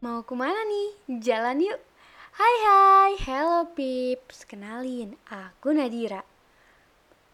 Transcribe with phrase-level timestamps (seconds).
[0.00, 1.20] Mau ke mana nih?
[1.20, 1.76] Jalan yuk.
[2.32, 4.48] Hai hai, hello pips.
[4.48, 6.24] Kenalin, aku Nadira.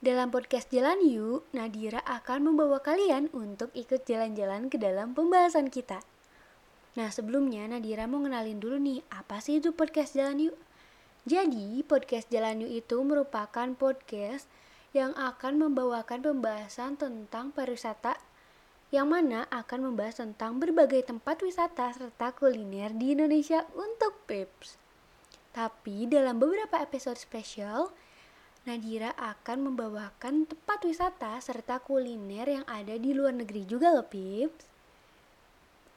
[0.02, 6.02] Dalam podcast Jalan Yuk, Nadira akan membawa kalian untuk ikut jalan-jalan ke dalam pembahasan kita.
[6.98, 10.58] Nah, sebelumnya Nadira mau ngenalin dulu nih, apa sih itu podcast Jalan Yuk?
[11.22, 14.50] Jadi, podcast Jalan Yuk itu merupakan podcast
[14.90, 18.18] yang akan membawakan pembahasan tentang pariwisata
[18.96, 24.80] yang mana akan membahas tentang berbagai tempat wisata serta kuliner di Indonesia untuk Pips.
[25.52, 27.92] Tapi dalam beberapa episode spesial,
[28.64, 34.64] Nadira akan membawakan tempat wisata serta kuliner yang ada di luar negeri juga loh Pips.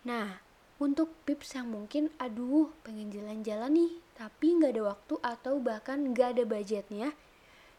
[0.04, 0.35] Nah,
[0.84, 6.35] untuk Pips yang mungkin aduh pengen jalan-jalan nih, tapi nggak ada waktu atau bahkan nggak
[6.35, 7.16] ada budgetnya,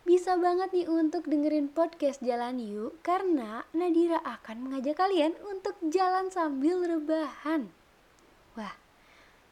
[0.08, 6.32] bisa banget nih untuk dengerin podcast Jalan Yuk karena Nadira akan mengajak kalian untuk jalan
[6.32, 7.68] sambil rebahan.
[8.56, 8.74] Wah,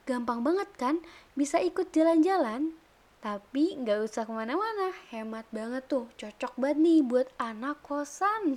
[0.09, 1.05] gampang banget kan
[1.37, 2.73] bisa ikut jalan-jalan?
[3.19, 8.57] Tapi nggak usah ke mana-mana, hemat banget tuh, cocok banget nih buat anak kosan.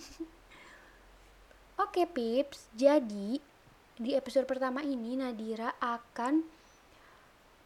[1.84, 3.42] Oke Pips, jadi
[3.98, 6.46] di episode pertama ini Nadira akan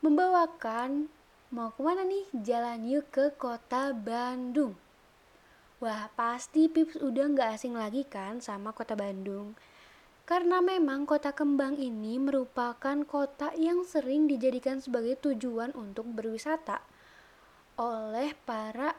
[0.02, 1.12] membawakan
[1.54, 2.26] Mau ke mana nih?
[2.42, 4.74] Jalan yuk ke kota Bandung.
[5.78, 9.54] Wah, pasti Pips udah nggak asing lagi kan sama kota Bandung.
[10.26, 16.82] Karena memang kota kembang ini merupakan kota yang sering dijadikan sebagai tujuan untuk berwisata
[17.78, 18.98] oleh para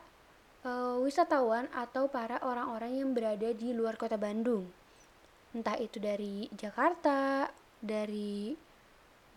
[0.62, 4.70] uh, wisatawan atau para orang-orang yang berada di luar kota Bandung.
[5.50, 7.50] Entah itu dari Jakarta,
[7.82, 8.54] dari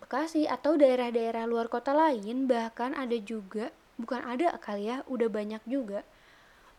[0.10, 3.70] Bekasi atau daerah-daerah luar kota lain bahkan ada juga
[4.02, 6.02] bukan ada kali ya udah banyak juga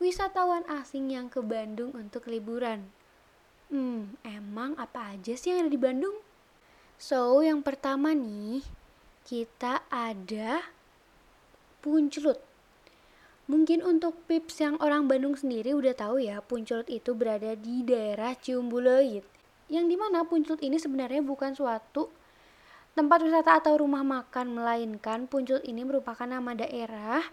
[0.02, 2.90] wisatawan asing yang ke Bandung untuk liburan
[3.70, 6.18] hmm emang apa aja sih yang ada di Bandung
[6.98, 8.66] so yang pertama nih
[9.22, 10.66] kita ada
[11.86, 12.50] Puncelut
[13.46, 18.38] Mungkin untuk pips yang orang Bandung sendiri udah tahu ya, Puncelut itu berada di daerah
[18.38, 19.26] Ciumbuleuit.
[19.66, 22.14] Yang di mana Puncelut ini sebenarnya bukan suatu
[23.00, 27.24] tempat wisata atau rumah makan melainkan Puncul ini merupakan nama daerah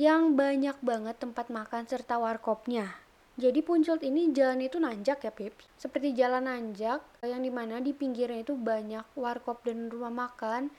[0.00, 2.96] yang banyak banget tempat makan serta warkopnya.
[3.36, 5.68] Jadi Puncul ini jalan itu nanjak ya Pips.
[5.76, 10.72] Seperti jalan nanjak yang di mana di pinggirnya itu banyak warkop dan rumah makan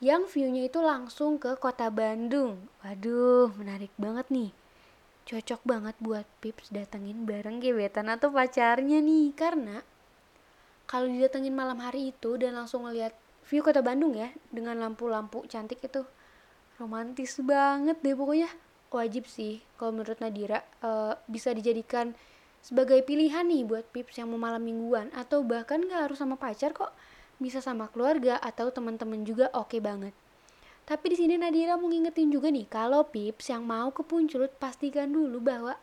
[0.00, 2.56] yang view-nya itu langsung ke kota Bandung.
[2.80, 4.48] Waduh, menarik banget nih.
[5.28, 9.36] Cocok banget buat Pips datengin bareng gebetan atau pacarnya nih.
[9.36, 9.84] Karena
[10.88, 15.82] kalau didatengin malam hari itu dan langsung ngeliat view kota Bandung ya dengan lampu-lampu cantik
[15.86, 16.02] itu.
[16.76, 18.50] Romantis banget deh pokoknya.
[18.86, 22.16] Wajib sih kalau menurut Nadira uh, bisa dijadikan
[22.64, 25.12] sebagai pilihan nih buat pips yang mau malam mingguan.
[25.12, 26.90] Atau bahkan gak harus sama pacar kok.
[27.36, 30.14] Bisa sama keluarga atau teman-teman juga oke okay banget.
[30.86, 35.10] Tapi di sini Nadira mau ngingetin juga nih kalau pips yang mau ke Punculut pastikan
[35.10, 35.74] dulu bahwa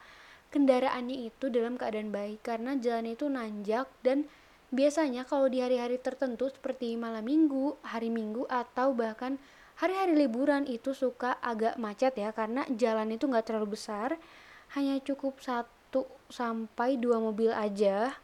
[0.50, 2.42] kendaraannya itu dalam keadaan baik.
[2.42, 4.26] Karena jalan itu nanjak dan
[4.74, 9.38] Biasanya kalau di hari-hari tertentu seperti malam minggu, hari minggu, atau bahkan
[9.78, 14.18] hari-hari liburan itu suka agak macet ya karena jalan itu nggak terlalu besar,
[14.74, 18.18] hanya cukup satu sampai dua mobil aja.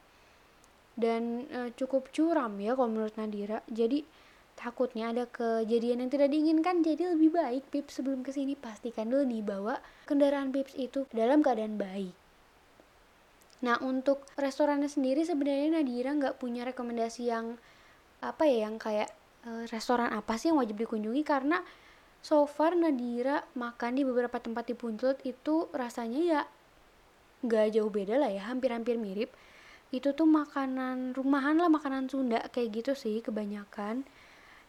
[0.98, 3.62] Dan e, cukup curam ya kalau menurut Nadira.
[3.70, 4.02] Jadi
[4.58, 9.24] takutnya ada kejadian yang tidak diinginkan jadi lebih baik Pips sebelum ke sini pastikan dulu
[9.24, 12.12] nih bahwa kendaraan Pips itu dalam keadaan baik
[13.60, 17.60] Nah untuk restorannya sendiri sebenarnya Nadira nggak punya rekomendasi yang
[18.24, 19.12] apa ya yang kayak
[19.44, 21.24] e, restoran apa sih yang wajib dikunjungi?
[21.28, 21.60] Karena
[22.24, 26.42] so far Nadira makan di beberapa tempat di Puncut itu rasanya ya
[27.44, 29.32] nggak jauh beda lah ya hampir-hampir mirip.
[29.92, 34.08] Itu tuh makanan rumahan lah makanan Sunda kayak gitu sih kebanyakan.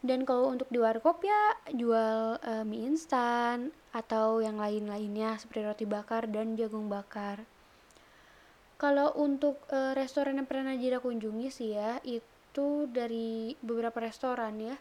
[0.01, 5.85] Dan kalau untuk di warkop ya jual e, mie instan atau yang lain-lainnya seperti roti
[5.87, 7.45] bakar dan jagung bakar
[8.81, 14.73] kalau untuk uh, restoran yang pernah Najira kunjungi sih ya, itu dari beberapa restoran ya.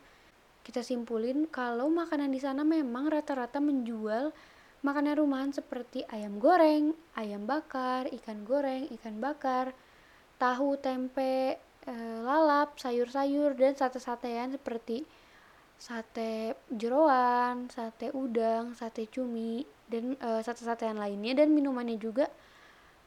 [0.65, 4.33] Kita simpulin kalau makanan di sana memang rata-rata menjual
[4.81, 9.77] makanan rumahan seperti ayam goreng, ayam bakar, ikan goreng, ikan bakar,
[10.41, 11.95] tahu, tempe, e,
[12.25, 15.05] lalap, sayur-sayur dan sate-satean seperti
[15.77, 22.33] sate jeroan, sate udang, sate cumi dan e, sate-satean lainnya dan minumannya juga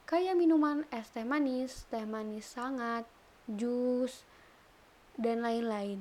[0.05, 3.07] kayak minuman es teh manis, teh manis sangat,
[3.47, 4.23] jus,
[5.17, 5.99] dan lain-lain.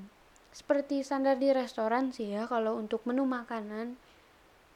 [0.53, 3.97] Seperti standar di restoran sih ya kalau untuk menu makanan.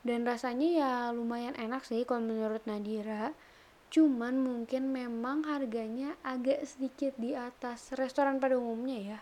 [0.06, 3.34] Dan rasanya ya lumayan enak sih kalau menurut Nadira.
[3.90, 9.20] Cuman mungkin memang harganya agak sedikit di atas restoran pada umumnya ya.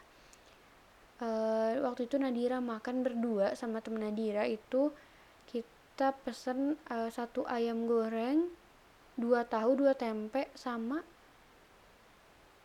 [1.22, 4.90] uh, waktu itu Nadira makan berdua sama temen Nadira itu
[5.46, 8.50] kita pesen uh, satu ayam goreng
[9.14, 11.02] dua tahu dua tempe sama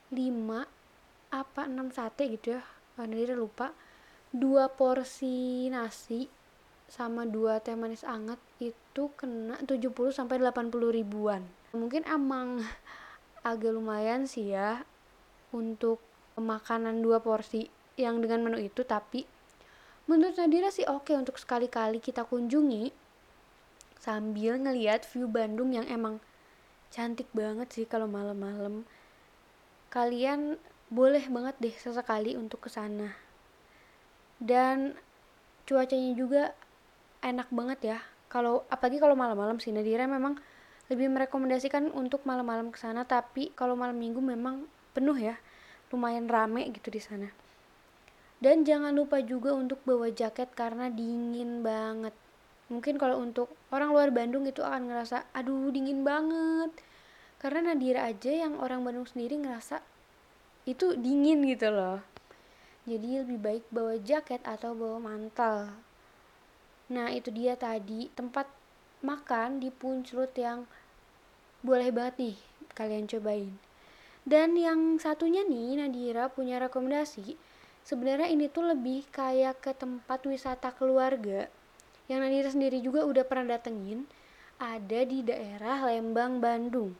[0.09, 0.65] lima
[1.29, 2.61] apa enam sate gitu ya
[2.97, 3.69] Nadira lupa
[4.33, 6.25] dua porsi nasi
[6.89, 11.45] sama dua teh manis anget itu kena 70 sampai 80 ribuan.
[11.77, 12.65] Mungkin emang
[13.45, 14.81] agak lumayan sih ya
[15.53, 16.01] untuk
[16.35, 19.23] makanan dua porsi yang dengan menu itu tapi
[20.09, 22.89] menurut Nadira sih oke untuk sekali-kali kita kunjungi
[23.99, 26.17] sambil ngeliat view Bandung yang emang
[26.89, 28.85] cantik banget sih kalau malam-malam.
[29.89, 30.57] Kalian
[30.89, 33.13] boleh banget deh sesekali untuk ke sana.
[34.41, 34.97] Dan
[35.69, 36.43] cuacanya juga
[37.21, 37.99] enak banget ya.
[38.29, 40.37] Kalau apalagi kalau malam-malam sih Nadira memang
[40.89, 43.05] lebih merekomendasikan untuk malam-malam ke sana.
[43.05, 45.37] Tapi kalau malam minggu memang penuh ya.
[45.89, 47.29] Lumayan rame gitu di sana.
[48.39, 52.15] Dan jangan lupa juga untuk bawa jaket karena dingin banget
[52.69, 56.71] mungkin kalau untuk orang luar Bandung itu akan ngerasa aduh dingin banget
[57.41, 59.81] karena Nadira aja yang orang Bandung sendiri ngerasa
[60.69, 61.99] itu dingin gitu loh
[62.85, 65.73] jadi lebih baik bawa jaket atau bawa mantel
[66.89, 68.49] Nah itu dia tadi tempat
[69.05, 70.65] makan di Punclut yang
[71.61, 72.37] boleh banget nih
[72.73, 73.53] kalian cobain.
[74.25, 77.37] Dan yang satunya nih Nadira punya rekomendasi.
[77.85, 81.49] Sebenarnya ini tuh lebih kayak ke tempat wisata keluarga
[82.09, 84.09] yang Nadira sendiri juga udah pernah datengin
[84.59, 86.97] ada di daerah Lembang, Bandung.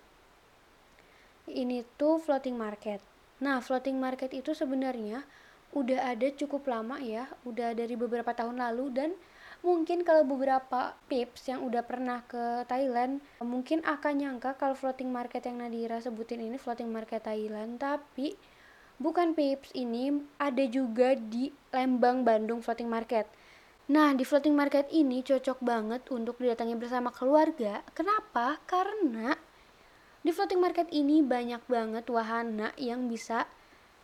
[1.49, 3.01] Ini tuh floating market.
[3.41, 5.25] Nah, floating market itu sebenarnya
[5.73, 9.09] udah ada cukup lama ya, udah dari beberapa tahun lalu dan
[9.59, 15.43] mungkin kalau beberapa pips yang udah pernah ke Thailand mungkin akan nyangka kalau floating market
[15.43, 18.39] yang Nadira sebutin ini floating market Thailand tapi
[19.03, 23.27] bukan pips ini ada juga di Lembang Bandung floating market
[23.89, 27.81] Nah, di floating market ini cocok banget untuk didatangi bersama keluarga.
[27.97, 28.61] Kenapa?
[28.69, 29.33] Karena
[30.21, 33.49] di floating market ini banyak banget wahana yang bisa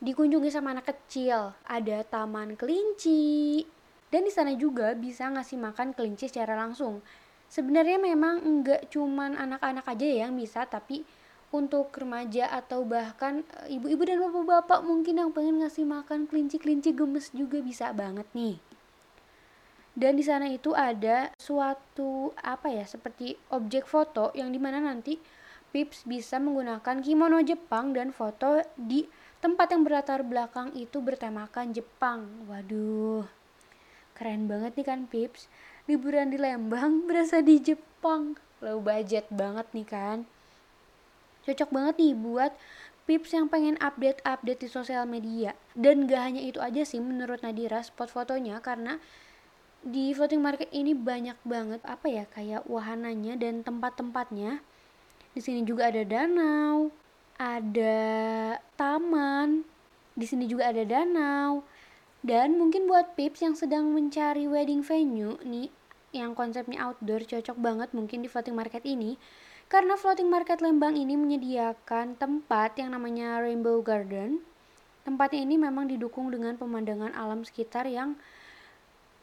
[0.02, 1.54] dikunjungi sama anak kecil.
[1.70, 3.62] Ada taman kelinci,
[4.10, 7.06] dan di sana juga bisa ngasih makan kelinci secara langsung.
[7.46, 11.06] Sebenarnya memang enggak cuman anak-anak aja yang bisa, tapi
[11.54, 17.30] untuk remaja atau bahkan eh, ibu-ibu dan bapak-bapak mungkin yang pengen ngasih makan kelinci-kelinci gemes
[17.38, 18.58] juga bisa banget nih.
[19.96, 25.16] Dan di sana itu ada suatu apa ya seperti objek foto yang di mana nanti
[25.72, 29.08] Pips bisa menggunakan kimono Jepang dan foto di
[29.44, 32.48] tempat yang berlatar belakang itu bertemakan Jepang.
[32.48, 33.28] Waduh,
[34.16, 35.52] Keren banget nih kan Pips.
[35.92, 38.40] Liburan di Lembang berasa di Jepang.
[38.64, 40.18] Low budget banget nih kan.
[41.44, 42.52] Cocok banget nih buat
[43.06, 45.54] Pips yang pengen update-update di sosial media.
[45.76, 48.98] Dan gak hanya itu aja sih menurut Nadira spot fotonya karena
[49.86, 54.66] di floating market ini banyak banget apa ya kayak wahananya dan tempat-tempatnya.
[55.38, 56.90] Di sini juga ada danau,
[57.38, 57.98] ada
[58.74, 59.62] taman,
[60.18, 61.62] di sini juga ada danau,
[62.26, 65.70] dan mungkin buat pips yang sedang mencari wedding venue nih
[66.16, 69.22] yang konsepnya outdoor cocok banget mungkin di floating market ini
[69.70, 74.42] karena floating market Lembang ini menyediakan tempat yang namanya Rainbow Garden.
[75.06, 78.18] Tempatnya ini memang didukung dengan pemandangan alam sekitar yang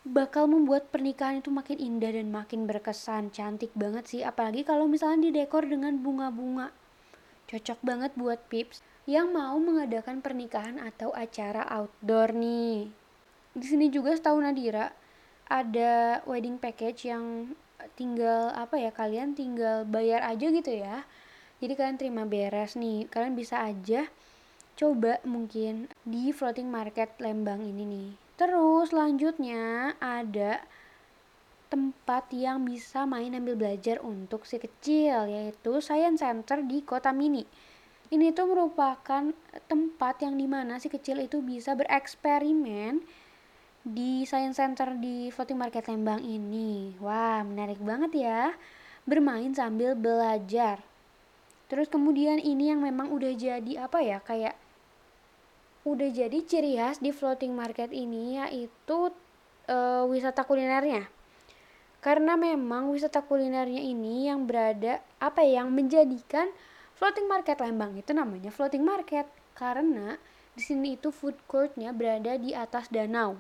[0.02, 3.30] bakal membuat pernikahan itu makin indah dan makin berkesan.
[3.30, 6.74] Cantik banget sih, apalagi kalau misalnya didekor dengan bunga-bunga.
[7.46, 12.90] Cocok banget buat pips yang mau mengadakan pernikahan atau acara outdoor nih.
[13.52, 14.90] Di sini juga setahu Nadira
[15.50, 17.52] ada wedding package yang
[17.98, 21.04] tinggal apa ya kalian tinggal bayar aja gitu ya.
[21.60, 23.06] Jadi kalian terima beres nih.
[23.10, 24.08] Kalian bisa aja
[24.72, 28.21] coba mungkin di floating market Lembang ini nih.
[28.42, 30.66] Terus selanjutnya ada
[31.70, 37.46] tempat yang bisa main ambil belajar untuk si kecil yaitu Science Center di Kota Mini
[38.12, 39.32] ini tuh merupakan
[39.72, 43.00] tempat yang di mana si kecil itu bisa bereksperimen
[43.88, 46.92] di Science Center di Floating Market Lembang ini.
[47.00, 48.52] Wah, menarik banget ya.
[49.08, 50.84] Bermain sambil belajar.
[51.72, 54.60] Terus kemudian ini yang memang udah jadi apa ya, kayak
[55.82, 59.10] udah jadi ciri khas di Floating Market ini yaitu
[59.66, 61.10] e, wisata kulinernya.
[62.02, 66.50] Karena memang wisata kulinernya ini yang berada apa ya, yang menjadikan
[67.02, 69.26] Floating market Lembang itu namanya floating market
[69.58, 70.14] karena
[70.54, 73.34] di sini itu food courtnya berada di atas danau.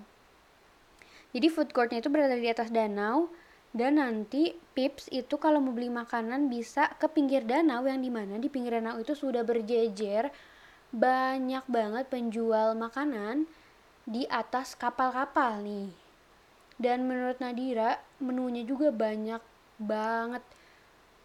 [1.30, 3.30] Jadi food courtnya itu berada di atas danau
[3.70, 8.40] dan nanti Pips itu kalau mau beli makanan bisa ke pinggir danau yang di mana
[8.40, 10.32] di pinggir danau itu sudah berjejer
[10.92, 13.48] banyak banget penjual makanan
[14.04, 15.88] di atas kapal-kapal nih.
[16.76, 19.40] Dan menurut Nadira, menunya juga banyak
[19.80, 20.44] banget.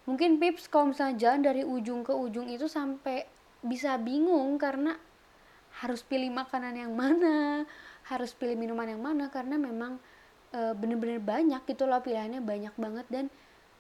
[0.08, 3.28] Mungkin Pips kalau misalnya jalan dari ujung ke ujung itu sampai
[3.60, 4.96] bisa bingung karena
[5.84, 7.68] harus pilih makanan yang mana,
[8.08, 10.00] harus pilih minuman yang mana karena memang
[10.56, 13.26] e, bener-bener banyak gitu loh pilihannya banyak banget dan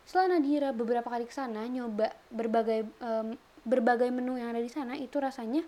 [0.03, 3.09] setelah Nadira beberapa kali ke sana nyoba berbagai e,
[3.67, 5.61] berbagai menu yang ada di sana itu rasanya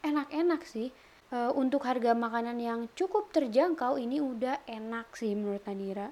[0.00, 0.88] enak-enak sih.
[1.28, 6.08] E, untuk harga makanan yang cukup terjangkau ini udah enak sih menurut Nadira.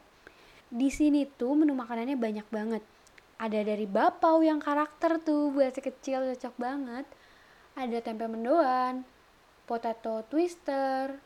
[0.68, 2.84] Di sini tuh menu makanannya banyak banget.
[3.40, 7.08] Ada dari bapau yang karakter tuh buat kecil cocok banget.
[7.74, 9.02] Ada tempe mendoan
[9.64, 11.16] potato twister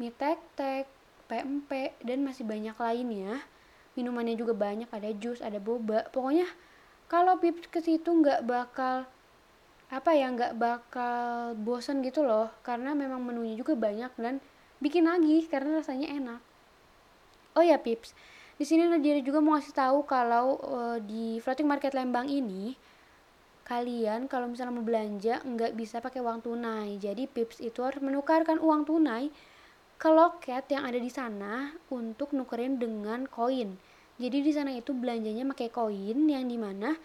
[0.00, 0.88] mie tek-tek
[1.26, 3.42] PMP dan masih banyak lainnya.
[3.96, 6.06] Minumannya juga banyak ada jus ada boba.
[6.12, 6.46] Pokoknya
[7.06, 9.06] kalau pips ke situ nggak bakal
[9.86, 12.50] apa ya nggak bakal bosen gitu loh.
[12.66, 14.42] Karena memang menunya juga banyak dan
[14.82, 16.40] bikin lagi karena rasanya enak.
[17.54, 18.12] Oh ya pips.
[18.56, 22.72] Di sini Nadira juga mau kasih tahu kalau uh, di floating market Lembang ini
[23.66, 26.98] kalian kalau misalnya mau belanja nggak bisa pakai uang tunai.
[26.98, 29.30] Jadi pips itu harus menukarkan uang tunai
[29.96, 33.80] ke loket yang ada di sana untuk nukerin dengan koin
[34.16, 36.96] jadi di sana itu belanjanya pakai koin yang di mana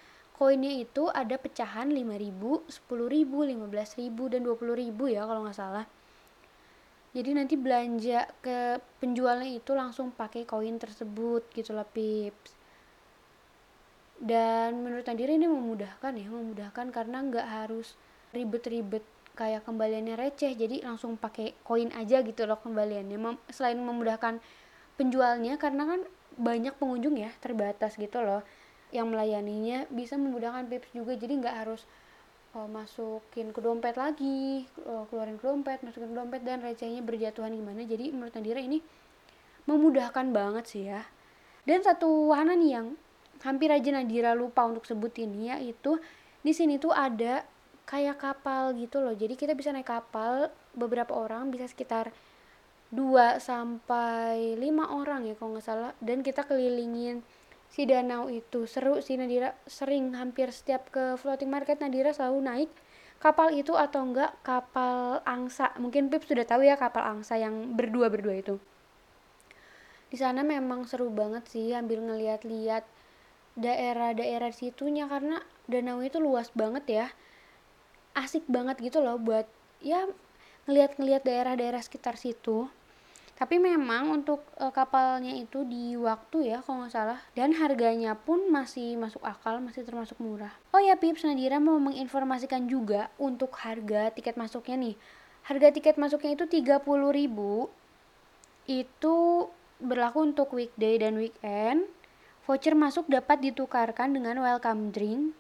[0.42, 5.86] koinnya itu ada pecahan 5000, 10000, 15000 dan 20000 ya kalau nggak salah.
[7.12, 12.58] Jadi nanti belanja ke penjualnya itu langsung pakai koin tersebut gitu lah pips.
[14.18, 17.94] Dan menurut Nadira ini memudahkan ya, memudahkan karena nggak harus
[18.34, 24.44] ribet-ribet kayak kembaliannya receh jadi langsung pakai koin aja gitu loh kembaliannya Mem selain memudahkan
[25.00, 26.02] penjualnya karena kan
[26.42, 28.42] banyak pengunjung ya terbatas gitu loh.
[28.92, 31.86] Yang melayaninya bisa memudahkan pips juga jadi nggak harus
[32.58, 37.54] uh, masukin ke dompet lagi uh, keluarin ke dompet masukin ke dompet dan recehnya berjatuhan
[37.54, 37.86] gimana.
[37.86, 38.84] Jadi menurut Nadira ini
[39.70, 41.06] memudahkan banget sih ya.
[41.64, 42.88] Dan satu wahana nih yang
[43.46, 46.02] hampir aja Nadira lupa untuk sebut ini yaitu
[46.42, 47.46] di sini tuh ada
[47.86, 49.14] kayak kapal gitu loh.
[49.14, 52.10] Jadi kita bisa naik kapal beberapa orang bisa sekitar
[52.92, 55.92] 2 sampai 5 orang ya kalau nggak salah.
[56.04, 57.24] Dan kita kelilingin
[57.72, 58.68] si danau itu.
[58.68, 59.56] Seru sih Nadira.
[59.64, 62.70] Sering hampir setiap ke floating market Nadira selalu naik
[63.24, 65.72] kapal itu atau enggak kapal angsa.
[65.80, 68.60] Mungkin Pip sudah tahu ya kapal angsa yang berdua berdua itu.
[70.12, 72.84] Di sana memang seru banget sih ambil ngeliat-liat
[73.56, 75.08] daerah-daerah situnya.
[75.08, 75.40] Karena
[75.72, 77.08] danau itu luas banget ya.
[78.20, 79.48] Asik banget gitu loh buat
[79.80, 80.12] ya
[80.68, 82.68] ngeliat-ngeliat daerah-daerah sekitar situ
[83.42, 87.18] tapi memang untuk e, kapalnya itu di waktu ya kalau nggak salah.
[87.34, 90.54] Dan harganya pun masih masuk akal masih termasuk murah.
[90.70, 94.96] Oh ya Pips Nadira mau menginformasikan juga untuk harga tiket masuknya nih.
[95.50, 96.86] Harga tiket masuknya itu 30.000
[98.70, 99.16] itu
[99.82, 101.90] berlaku untuk weekday dan weekend.
[102.46, 105.34] Voucher masuk dapat ditukarkan dengan welcome drink.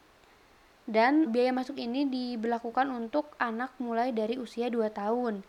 [0.90, 5.46] Dan biaya masuk ini diberlakukan untuk anak mulai dari usia 2 tahun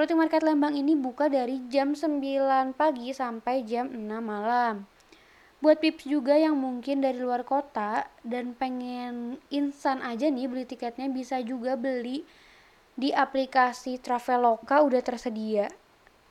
[0.00, 2.24] Floating Market Lembang ini buka dari jam 9
[2.72, 4.88] pagi sampai jam 6 malam.
[5.60, 11.04] Buat pips juga yang mungkin dari luar kota dan pengen instan aja nih beli tiketnya
[11.12, 12.24] bisa juga beli
[12.96, 15.68] di aplikasi Traveloka udah tersedia.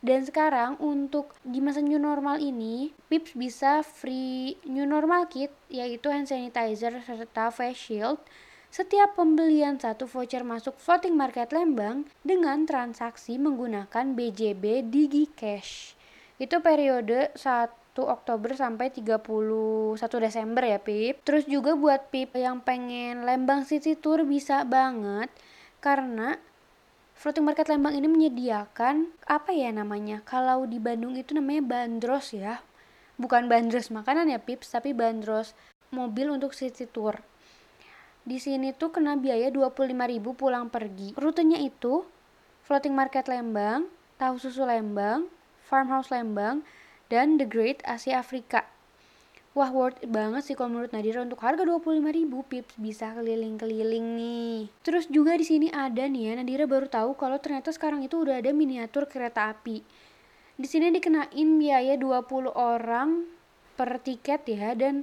[0.01, 6.09] Dan sekarang untuk di masa new normal ini, Pips bisa free new normal kit yaitu
[6.09, 8.17] hand sanitizer serta face shield
[8.69, 15.97] setiap pembelian satu voucher masuk floating market Lembang dengan transaksi menggunakan BJB Digi Cash.
[16.37, 19.19] Itu periode 1 Oktober sampai 31
[20.21, 21.25] Desember ya Pip.
[21.25, 25.33] Terus juga buat Pip yang pengen Lembang City Tour bisa banget
[25.81, 26.37] karena
[27.19, 30.23] Floating Market Lembang ini menyediakan apa ya namanya?
[30.23, 32.63] Kalau di Bandung itu namanya bandros ya.
[33.19, 35.51] Bukan bandros makanan ya Pips, tapi bandros
[35.91, 37.19] mobil untuk city tour.
[38.29, 39.89] Di sini tuh kena biaya 25.000
[40.37, 41.17] pulang pergi.
[41.17, 42.05] Rutenya itu
[42.69, 43.89] Floating Market Lembang,
[44.21, 45.25] Tahu Susu Lembang,
[45.65, 46.61] Farmhouse Lembang,
[47.09, 48.69] dan The Great Asia Afrika.
[49.57, 54.69] Wah worth it banget sih kalau menurut Nadira untuk harga 25.000 pips bisa keliling-keliling nih.
[54.85, 58.45] Terus juga di sini ada nih ya Nadira baru tahu kalau ternyata sekarang itu udah
[58.45, 59.81] ada miniatur kereta api.
[60.53, 63.25] Di sini dikenain biaya 20 orang
[63.73, 65.01] per tiket ya dan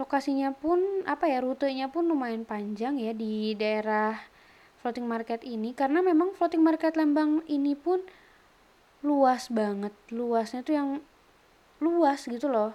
[0.00, 4.16] lokasinya pun apa ya rutenya pun lumayan panjang ya di daerah
[4.80, 5.76] floating market ini.
[5.76, 8.00] Karena memang floating market Lembang ini pun
[9.04, 9.92] luas banget.
[10.08, 10.88] Luasnya tuh yang
[11.84, 12.72] luas gitu loh.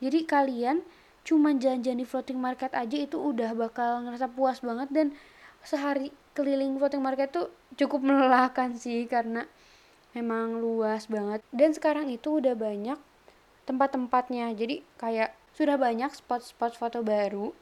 [0.00, 0.80] Jadi kalian
[1.24, 4.88] cuma jalan-jalan di floating market aja itu udah bakal ngerasa puas banget.
[4.88, 5.06] Dan
[5.60, 9.44] sehari keliling floating market tuh cukup melelahkan sih karena
[10.16, 11.44] memang luas banget.
[11.52, 12.96] Dan sekarang itu udah banyak
[13.68, 14.56] tempat-tempatnya.
[14.56, 17.54] Jadi kayak sudah banyak spot-spot foto baru.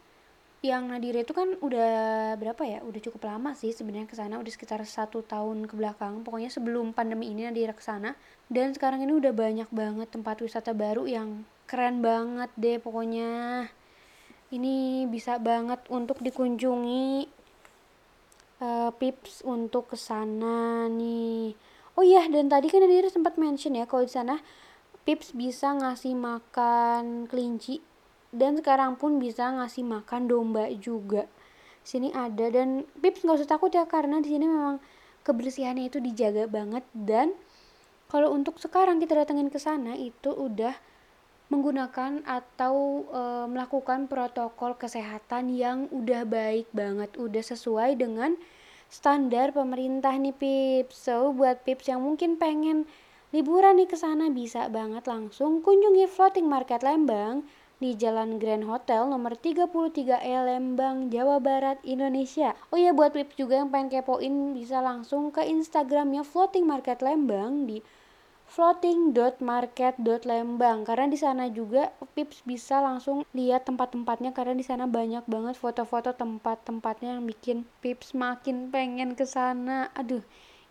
[0.62, 1.92] Yang Nadira itu kan udah
[2.38, 2.78] berapa ya?
[2.86, 4.38] Udah cukup lama sih sebenarnya ke sana.
[4.38, 6.22] Udah sekitar satu tahun ke belakang.
[6.22, 8.14] Pokoknya sebelum pandemi ini Nadira ke sana.
[8.46, 13.66] Dan sekarang ini udah banyak banget tempat wisata baru yang keren banget deh pokoknya.
[14.52, 17.26] Ini bisa banget untuk dikunjungi
[18.62, 21.58] uh, pips untuk ke sana nih.
[21.98, 24.40] Oh iya dan tadi kan Nadira sempat mention ya kalau di sana
[25.02, 27.82] pips bisa ngasih makan kelinci
[28.32, 31.28] dan sekarang pun bisa ngasih makan domba juga
[31.82, 34.78] sini ada dan pips nggak usah takut ya karena di sini memang
[35.26, 37.34] kebersihannya itu dijaga banget dan
[38.12, 40.76] kalau untuk sekarang kita datengin ke sana itu udah
[41.52, 48.40] menggunakan atau e, melakukan protokol kesehatan yang udah baik banget, udah sesuai dengan
[48.88, 51.08] standar pemerintah nih Pips.
[51.08, 52.88] So buat Pips yang mungkin pengen
[53.32, 57.48] liburan nih ke sana bisa banget langsung kunjungi Floating Market Lembang
[57.80, 62.54] di Jalan Grand Hotel nomor 33E Lembang, Jawa Barat, Indonesia.
[62.70, 67.66] Oh ya buat Pips juga yang pengen kepoin bisa langsung ke Instagramnya Floating Market Lembang
[67.66, 67.82] di
[68.52, 75.56] floating.market.lembang karena di sana juga Pips bisa langsung lihat tempat-tempatnya karena di sana banyak banget
[75.56, 79.88] foto-foto tempat-tempatnya yang bikin Pips makin pengen ke sana.
[79.96, 80.20] Aduh,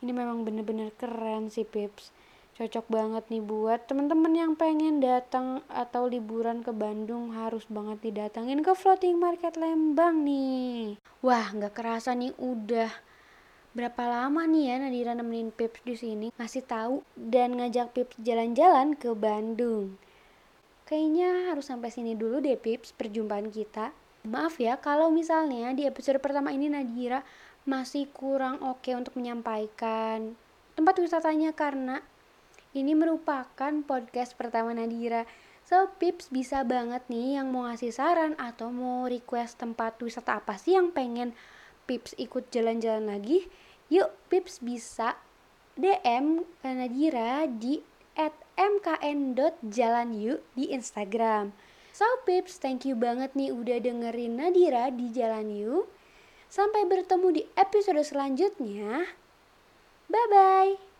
[0.05, 2.20] ini memang bener-bener keren sih Pips
[2.51, 8.59] cocok banget nih buat temen-temen yang pengen datang atau liburan ke Bandung harus banget didatengin
[8.59, 10.99] ke Floating Market Lembang nih.
[11.23, 12.91] Wah, nggak kerasa nih udah
[13.71, 18.99] berapa lama nih ya Nadira nemenin Pips di sini ngasih tahu dan ngajak Pips jalan-jalan
[18.99, 19.95] ke Bandung.
[20.83, 23.95] Kayaknya harus sampai sini dulu deh Pips perjumpaan kita.
[24.27, 27.23] Maaf ya kalau misalnya di episode pertama ini Nadira
[27.63, 30.35] masih kurang oke okay untuk menyampaikan
[30.75, 32.03] tempat wisatanya karena
[32.71, 35.27] ini merupakan podcast pertama Nadira.
[35.67, 40.57] So, Pips bisa banget nih yang mau ngasih saran atau mau request tempat wisata apa
[40.57, 41.35] sih yang pengen
[41.85, 43.47] Pips ikut jalan-jalan lagi.
[43.91, 45.19] Yuk, Pips bisa
[45.75, 47.83] DM Nadira di
[48.15, 50.09] at mkn.jalan
[50.55, 51.55] di Instagram.
[51.91, 55.91] So Pips, thank you banget nih udah dengerin Nadira di Jalan Yuk.
[56.51, 59.07] Sampai bertemu di episode selanjutnya.
[60.11, 60.90] Bye-bye.